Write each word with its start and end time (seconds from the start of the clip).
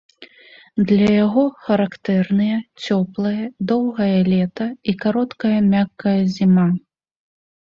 Для 0.91 1.09
яго 1.25 1.43
характэрныя 1.67 2.55
цёплае 2.87 3.43
доўгае 3.73 4.09
лета 4.33 4.67
і 4.93 4.99
кароткая 5.05 5.55
мяккая 5.71 6.19
зіма. 6.39 6.69